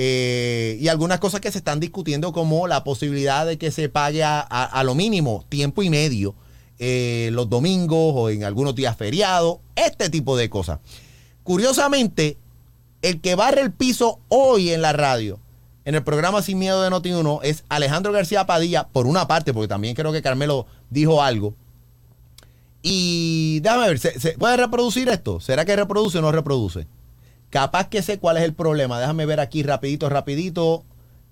[0.00, 4.22] Eh, y algunas cosas que se están discutiendo como la posibilidad de que se pague
[4.22, 6.36] a, lo mínimo tiempo y medio
[6.78, 10.78] eh, los domingos o en algunos días feriados, este tipo de cosas.
[11.42, 12.36] Curiosamente,
[13.02, 15.40] el que barre el piso hoy en la radio,
[15.84, 19.66] en el programa Sin Miedo de Noti1, es Alejandro García Padilla, por una parte, porque
[19.66, 21.56] también creo que Carmelo dijo algo,
[22.82, 25.40] Y déjame ver, ¿se, se puede reproducir esto?
[25.40, 26.86] ¿Será que reproduce o no reproduce?
[27.50, 29.00] Capaz que sé cuál es el problema.
[29.00, 30.84] Déjame ver aquí rapidito, rapidito.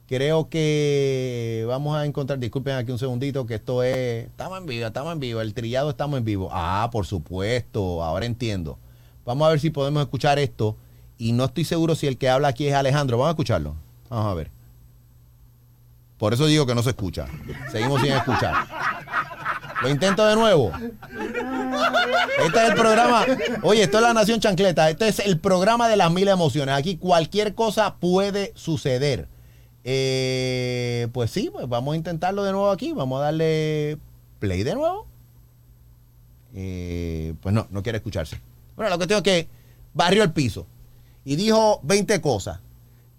[0.08, 4.86] Creo que vamos a encontrar, disculpen aquí un segundito, que esto es, estamos en vivo,
[4.86, 6.48] estamos en vivo, el trillado estamos en vivo.
[6.52, 8.78] Ah, por supuesto, ahora entiendo.
[9.24, 10.76] Vamos a ver si podemos escuchar esto.
[11.18, 13.18] Y no estoy seguro si el que habla aquí es Alejandro.
[13.18, 13.74] Vamos a escucharlo.
[14.08, 14.50] Vamos a ver.
[16.18, 17.26] Por eso digo que no se escucha.
[17.72, 18.66] Seguimos sin escuchar.
[19.82, 20.72] Lo intento de nuevo.
[22.44, 23.24] Este es el programa.
[23.62, 24.90] Oye, esto es la Nación Chancleta.
[24.90, 26.74] Este es el programa de las mil emociones.
[26.74, 29.28] Aquí cualquier cosa puede suceder.
[29.84, 32.92] Eh, pues sí, pues vamos a intentarlo de nuevo aquí.
[32.92, 33.98] Vamos a darle
[34.38, 35.06] play de nuevo.
[36.54, 38.40] Eh, pues no, no quiere escucharse.
[38.76, 39.48] Bueno, lo que tengo es que
[39.94, 40.66] barrió el piso
[41.24, 42.60] y dijo 20 cosas.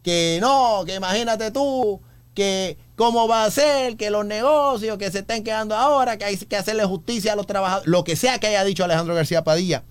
[0.04, 2.02] Que no, que imagínate tú,
[2.34, 6.36] que cómo va a ser, que los negocios que se estén quedando ahora, que hay
[6.36, 9.84] que hacerle justicia a los trabajadores, lo que sea que haya dicho Alejandro García Padilla.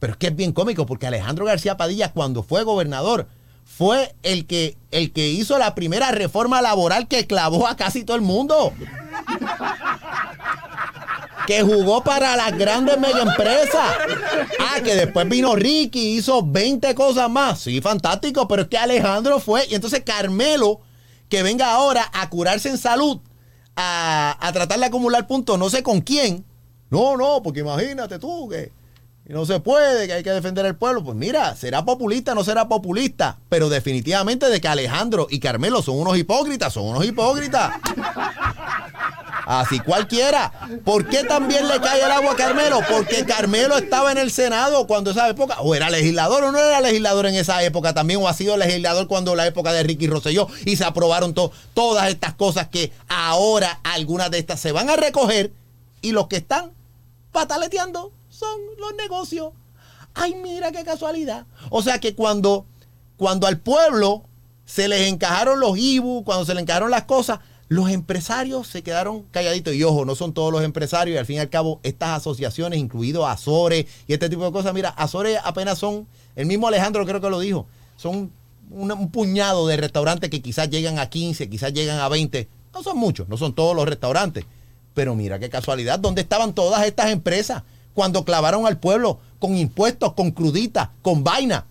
[0.00, 3.28] Pero es que es bien cómico porque Alejandro García Padilla cuando fue gobernador
[3.64, 8.16] fue el que, el que hizo la primera reforma laboral que clavó a casi todo
[8.16, 8.72] el mundo.
[11.46, 13.94] Que jugó para las grandes mega empresas.
[14.58, 17.60] Ah, que después vino Ricky y hizo 20 cosas más.
[17.60, 19.66] Sí, fantástico, pero es que Alejandro fue.
[19.70, 20.80] Y entonces Carmelo,
[21.30, 23.20] que venga ahora a curarse en salud,
[23.76, 26.44] a, a tratar de acumular puntos, no sé con quién.
[26.90, 28.72] No, no, porque imagínate tú que
[29.26, 31.04] no se puede, que hay que defender el pueblo.
[31.04, 35.98] Pues mira, será populista, no será populista, pero definitivamente de que Alejandro y Carmelo son
[35.98, 37.74] unos hipócritas, son unos hipócritas.
[39.52, 40.52] Así cualquiera.
[40.84, 42.78] ¿Por qué también le cae el agua a Carmelo?
[42.88, 46.80] Porque Carmelo estaba en el Senado cuando esa época, o era legislador o no era
[46.80, 50.46] legislador en esa época también, o ha sido legislador cuando la época de Ricky Rosselló
[50.64, 54.94] y se aprobaron to- todas estas cosas que ahora algunas de estas se van a
[54.94, 55.50] recoger
[56.00, 56.70] y los que están
[57.32, 59.50] pataleteando son los negocios.
[60.14, 61.44] Ay, mira qué casualidad.
[61.70, 62.66] O sea que cuando,
[63.16, 64.22] cuando al pueblo
[64.64, 69.22] se les encajaron los IBU, cuando se le encajaron las cosas, los empresarios se quedaron
[69.30, 69.74] calladitos.
[69.74, 71.14] Y ojo, no son todos los empresarios.
[71.14, 74.74] Y al fin y al cabo, estas asociaciones, incluido Azores y este tipo de cosas,
[74.74, 78.32] mira, Azores apenas son, el mismo Alejandro creo que lo dijo, son
[78.70, 82.48] un, puñado de restaurantes que quizás llegan a 15, quizás llegan a 20.
[82.74, 84.44] No son muchos, no son todos los restaurantes.
[84.92, 87.62] Pero mira qué casualidad, ¿dónde estaban todas estas empresas
[87.94, 91.66] cuando clavaron al pueblo con impuestos, con cruditas, con vaina?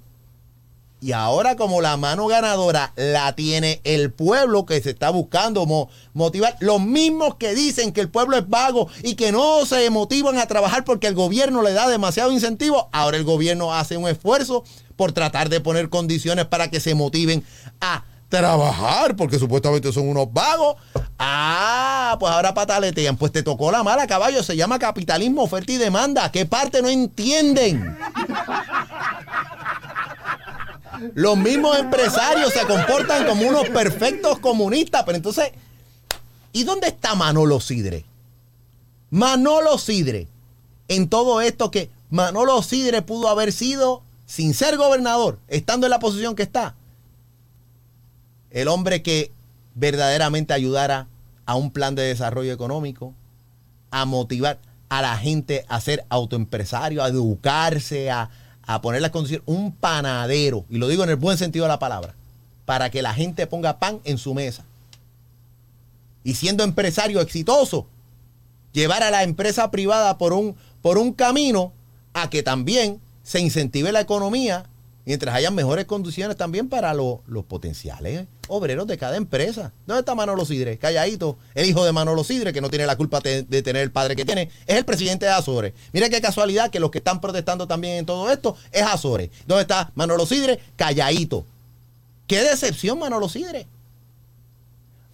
[1.01, 5.89] Y ahora como la mano ganadora la tiene el pueblo que se está buscando mo-
[6.13, 10.37] motivar, los mismos que dicen que el pueblo es vago y que no se motivan
[10.37, 14.65] a trabajar porque el gobierno le da demasiado incentivo, ahora el gobierno hace un esfuerzo
[14.97, 17.45] por tratar de poner condiciones para que se motiven
[17.79, 20.75] a trabajar porque supuestamente son unos vagos.
[21.17, 23.17] Ah, pues ahora pataletean.
[23.17, 24.43] Pues te tocó la mala, caballo.
[24.43, 26.31] Se llama capitalismo, oferta y demanda.
[26.31, 27.97] ¿Qué parte no entienden?
[31.13, 35.03] Los mismos empresarios se comportan como unos perfectos comunistas.
[35.05, 35.51] Pero entonces,
[36.51, 38.05] ¿y dónde está Manolo Sidre?
[39.09, 40.27] Manolo Sidre,
[40.87, 45.99] en todo esto que Manolo Sidre pudo haber sido, sin ser gobernador, estando en la
[45.99, 46.75] posición que está,
[48.51, 49.31] el hombre que
[49.75, 51.07] verdaderamente ayudara
[51.45, 53.13] a un plan de desarrollo económico,
[53.91, 54.59] a motivar
[54.89, 58.29] a la gente a ser autoempresario, a educarse, a,
[58.69, 61.79] a poner las condiciones, un panadero, y lo digo en el buen sentido de la
[61.79, 62.13] palabra,
[62.65, 64.63] para que la gente ponga pan en su mesa.
[66.23, 67.87] Y siendo empresario exitoso,
[68.71, 71.73] llevar a la empresa privada por un, por un camino
[72.13, 74.67] a que también se incentive la economía
[75.05, 79.71] mientras hayan mejores condiciones también para lo- los potenciales obreros de cada empresa.
[79.85, 80.77] ¿Dónde está Manolo Sidre?
[80.77, 81.37] Calladito.
[81.55, 84.15] El hijo de Manolo Sidre, que no tiene la culpa de, de tener el padre
[84.15, 85.73] que tiene, es el presidente de Azores.
[85.93, 89.29] Mira qué casualidad que los que están protestando también en todo esto es Azores.
[89.47, 90.59] ¿Dónde está Manolo Sidre?
[90.75, 91.45] Calladito.
[92.27, 93.67] Qué decepción Manolo Sidre.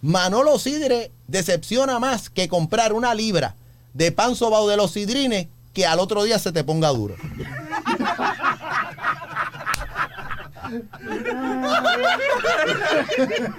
[0.02, 3.54] Manolo Sidre decepciona más que comprar una libra
[3.94, 7.16] de pan sobao de los sidrines que al otro día se te ponga duro.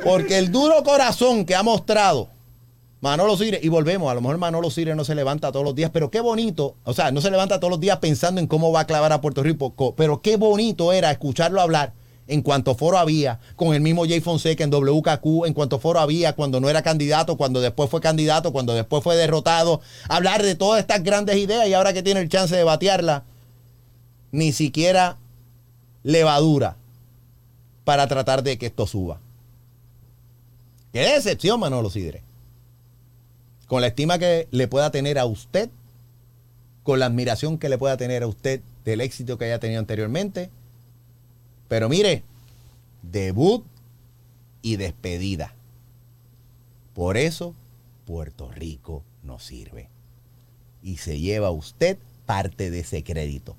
[0.04, 2.30] Porque el duro corazón que ha mostrado
[3.00, 5.92] Manolo Sidre, y volvemos, a lo mejor Manolo Sidre no se levanta todos los días,
[5.94, 8.82] pero qué bonito, o sea, no se levanta todos los días pensando en cómo va
[8.82, 11.94] a clavar a Puerto Rico, co- pero qué bonito era escucharlo hablar
[12.28, 16.34] en cuanto foro había, con el mismo Jay Fonseca en WKQ, en cuanto foro había,
[16.34, 19.80] cuando no era candidato, cuando después fue candidato, cuando después fue derrotado,
[20.10, 23.24] hablar de todas estas grandes ideas y ahora que tiene el chance de batearla,
[24.32, 25.18] ni siquiera
[26.04, 26.78] levadura
[27.88, 29.22] para tratar de que esto suba.
[30.92, 32.22] Qué decepción, Manolo Sidre.
[33.66, 35.70] Con la estima que le pueda tener a usted
[36.84, 40.50] con la admiración que le pueda tener a usted del éxito que haya tenido anteriormente.
[41.70, 42.24] Pero mire,
[43.04, 43.64] debut
[44.62, 45.56] y despedida.
[46.94, 47.56] Por eso
[48.06, 49.88] Puerto Rico no sirve.
[50.84, 53.56] Y se lleva usted parte de ese crédito.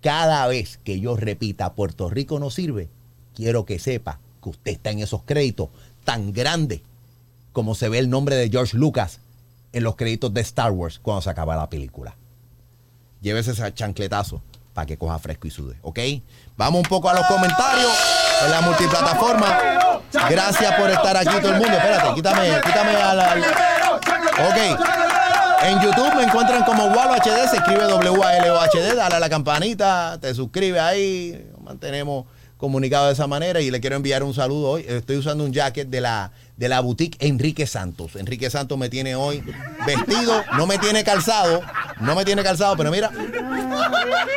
[0.00, 2.88] Cada vez que yo repita Puerto Rico no sirve,
[3.36, 5.68] quiero que sepa que usted está en esos créditos
[6.04, 6.80] tan grandes
[7.52, 9.20] como se ve el nombre de George Lucas
[9.72, 12.16] en los créditos de Star Wars cuando se acaba la película.
[13.20, 15.98] Llévese ese chancletazo para que coja fresco y sude, ¿ok?
[16.56, 17.92] Vamos un poco a los comentarios
[18.44, 19.58] en la multiplataforma.
[20.30, 21.76] Gracias por estar aquí todo el mundo.
[21.76, 23.34] Espérate, quítame, quítame a la...
[24.48, 24.80] Ok.
[25.62, 30.34] En YouTube me encuentran como Walo HD, se escribe W-A-L-O-H-D, dale a la campanita, te
[30.34, 32.26] suscribes ahí, mantenemos
[32.56, 34.84] comunicado de esa manera y le quiero enviar un saludo hoy.
[34.88, 38.16] Estoy usando un jacket de la, de la boutique Enrique Santos.
[38.16, 39.42] Enrique Santos me tiene hoy
[39.86, 41.60] vestido, no me tiene calzado,
[42.00, 43.10] no me tiene calzado, pero mira,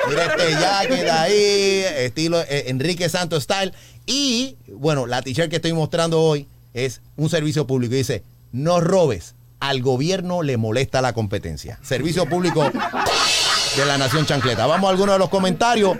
[0.09, 3.73] mira este jacket ahí, estilo eh, Enrique Santos style.
[4.05, 7.95] Y bueno, la t-shirt que estoy mostrando hoy es un servicio público.
[7.95, 11.79] Dice, no robes, al gobierno le molesta la competencia.
[11.83, 14.65] Servicio público de la Nación Chancleta.
[14.65, 15.97] Vamos a algunos de los comentarios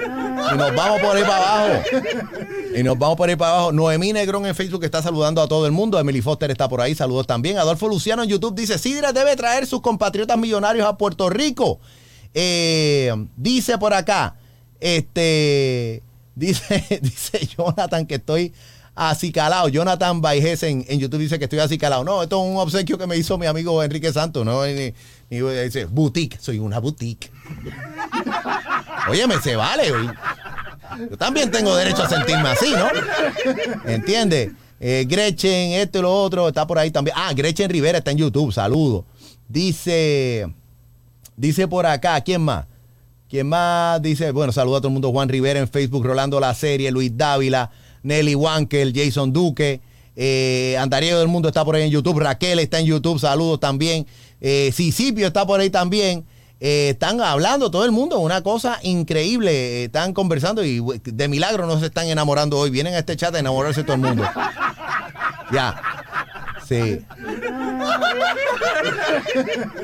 [0.53, 1.83] y nos vamos por ahí para abajo.
[2.75, 3.71] Y nos vamos por ahí para abajo.
[3.71, 5.99] Noemí Negrón en Facebook está saludando a todo el mundo.
[5.99, 6.95] Emily Foster está por ahí.
[6.95, 7.57] Saludos también.
[7.57, 11.79] Adolfo Luciano en YouTube dice: Sidra debe traer sus compatriotas millonarios a Puerto Rico.
[12.33, 14.35] Eh, dice por acá.
[14.79, 16.03] Este.
[16.35, 18.53] Dice, dice Jonathan que estoy
[18.95, 19.69] acicalado.
[19.69, 22.03] Jonathan Baijes en, en, YouTube dice que estoy acicalado.
[22.03, 24.45] No, esto es un obsequio que me hizo mi amigo Enrique Santos.
[24.45, 24.93] No, ni,
[25.29, 26.37] ni, dice boutique.
[26.39, 27.31] Soy una boutique.
[29.09, 29.91] Óyeme, se vale.
[29.91, 30.09] Oye.
[31.09, 32.87] Yo también tengo derecho a sentirme así, ¿no?
[33.89, 34.51] ¿Entiendes?
[34.79, 37.15] Eh, Gretchen, esto y lo otro, está por ahí también.
[37.17, 39.05] Ah, Gretchen Rivera está en YouTube, saludo.
[39.47, 40.47] Dice,
[41.35, 42.65] dice por acá, ¿quién más?
[43.29, 44.01] ¿Quién más?
[44.01, 45.11] Dice, bueno, saludo a todo el mundo.
[45.11, 47.71] Juan Rivera en Facebook, Rolando La Serie, Luis Dávila,
[48.03, 49.81] Nelly Wankel, Jason Duque,
[50.15, 54.07] eh, Andariego del Mundo está por ahí en YouTube, Raquel está en YouTube, saludos también.
[54.41, 56.25] Eh, está por ahí también.
[56.61, 59.51] Eh, están hablando todo el mundo, una cosa increíble.
[59.51, 62.69] Eh, están conversando y de milagro no se están enamorando hoy.
[62.69, 64.23] Vienen a este chat a enamorarse todo el mundo.
[65.51, 65.81] Ya.
[66.67, 67.03] Sí.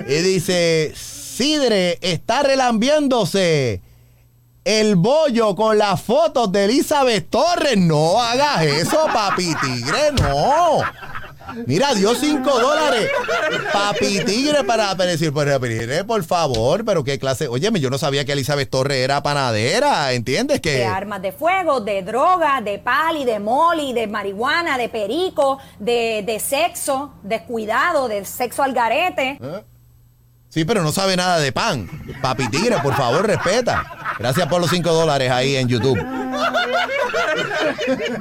[0.07, 3.81] Y dice, Sidre está relambiéndose
[4.63, 7.77] el bollo con las fotos de Elizabeth Torres.
[7.77, 10.83] No hagas eso, papi tigre, no.
[11.65, 13.09] Mira, dio 5 dólares.
[13.71, 17.47] Papi Tigre para, decir, pues, por favor, pero qué clase.
[17.47, 20.61] Óyeme, yo no sabía que Elizabeth Torres era panadera, ¿entiendes?
[20.61, 20.77] Que...
[20.77, 26.23] De armas de fuego, de droga, de pali, de moli, de marihuana, de perico, de,
[26.25, 29.39] de sexo, de cuidado, de sexo al garete.
[29.41, 29.63] ¿Eh?
[30.55, 31.85] Sí, pero no sabe nada de pan.
[32.21, 34.15] Papi Tigre, por favor, respeta.
[34.17, 35.99] Gracias por los 5 dólares ahí en YouTube.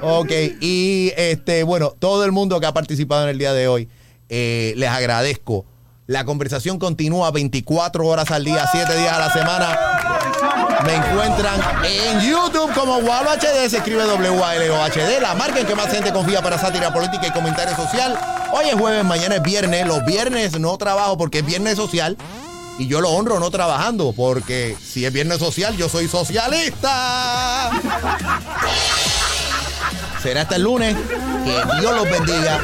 [0.00, 3.88] Ok, y este, bueno, todo el mundo que ha participado en el día de hoy,
[4.28, 5.64] eh, les agradezco.
[6.08, 9.78] La conversación continúa 24 horas al día, 7 días a la semana.
[10.84, 15.86] Me encuentran en YouTube como Walo HD, se escribe W-A-L-O-H-D, la marca en que más
[15.88, 18.18] gente confía para sátira política y comentario social.
[18.56, 19.84] Hoy es jueves, mañana es viernes.
[19.84, 22.16] Los viernes no trabajo porque es viernes social.
[22.78, 27.72] Y yo lo honro no trabajando, porque si es viernes social, yo soy socialista.
[30.22, 30.94] Será hasta el lunes.
[31.44, 32.60] Que Dios los bendiga.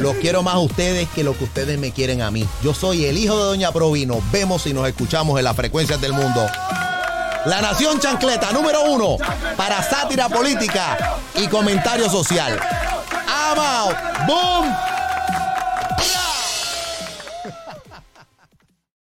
[0.00, 2.48] Los quiero más a ustedes que lo que ustedes me quieren a mí.
[2.62, 4.06] Yo soy el hijo de Doña Provi.
[4.06, 6.46] Nos vemos y nos escuchamos en las frecuencias del mundo.
[7.44, 9.18] La Nación Chancleta, número uno,
[9.54, 12.58] para sátira política y comentario social.
[13.28, 13.96] Out.
[14.26, 14.93] Boom.